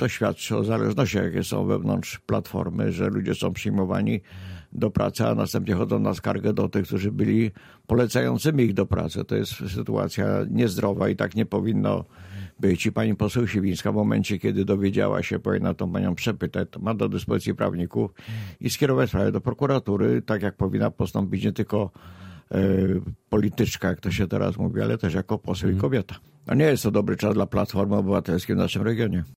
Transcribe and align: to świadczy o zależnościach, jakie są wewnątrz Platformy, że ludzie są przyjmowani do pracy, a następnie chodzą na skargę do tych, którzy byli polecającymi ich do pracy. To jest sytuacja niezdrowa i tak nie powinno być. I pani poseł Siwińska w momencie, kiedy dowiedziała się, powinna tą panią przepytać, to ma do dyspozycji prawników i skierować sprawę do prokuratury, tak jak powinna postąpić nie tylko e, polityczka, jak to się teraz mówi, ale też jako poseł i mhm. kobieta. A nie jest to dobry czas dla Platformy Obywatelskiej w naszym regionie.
to 0.00 0.08
świadczy 0.08 0.56
o 0.56 0.64
zależnościach, 0.64 1.24
jakie 1.24 1.44
są 1.44 1.66
wewnątrz 1.66 2.18
Platformy, 2.18 2.92
że 2.92 3.08
ludzie 3.08 3.34
są 3.34 3.52
przyjmowani 3.52 4.20
do 4.72 4.90
pracy, 4.90 5.26
a 5.26 5.34
następnie 5.34 5.74
chodzą 5.74 5.98
na 5.98 6.14
skargę 6.14 6.52
do 6.52 6.68
tych, 6.68 6.86
którzy 6.86 7.12
byli 7.12 7.50
polecającymi 7.86 8.64
ich 8.64 8.74
do 8.74 8.86
pracy. 8.86 9.24
To 9.24 9.36
jest 9.36 9.52
sytuacja 9.52 10.26
niezdrowa 10.50 11.08
i 11.08 11.16
tak 11.16 11.34
nie 11.34 11.46
powinno 11.46 12.04
być. 12.60 12.86
I 12.86 12.92
pani 12.92 13.16
poseł 13.16 13.46
Siwińska 13.46 13.92
w 13.92 13.94
momencie, 13.94 14.38
kiedy 14.38 14.64
dowiedziała 14.64 15.22
się, 15.22 15.38
powinna 15.38 15.74
tą 15.74 15.92
panią 15.92 16.14
przepytać, 16.14 16.68
to 16.70 16.80
ma 16.80 16.94
do 16.94 17.08
dyspozycji 17.08 17.54
prawników 17.54 18.10
i 18.60 18.70
skierować 18.70 19.08
sprawę 19.08 19.32
do 19.32 19.40
prokuratury, 19.40 20.22
tak 20.22 20.42
jak 20.42 20.56
powinna 20.56 20.90
postąpić 20.90 21.44
nie 21.44 21.52
tylko 21.52 21.90
e, 22.50 22.58
polityczka, 23.28 23.88
jak 23.88 24.00
to 24.00 24.10
się 24.10 24.28
teraz 24.28 24.56
mówi, 24.56 24.80
ale 24.80 24.98
też 24.98 25.14
jako 25.14 25.38
poseł 25.38 25.70
i 25.70 25.72
mhm. 25.72 25.80
kobieta. 25.80 26.14
A 26.46 26.54
nie 26.54 26.64
jest 26.64 26.82
to 26.82 26.90
dobry 26.90 27.16
czas 27.16 27.34
dla 27.34 27.46
Platformy 27.46 27.96
Obywatelskiej 27.96 28.56
w 28.56 28.58
naszym 28.58 28.82
regionie. 28.82 29.24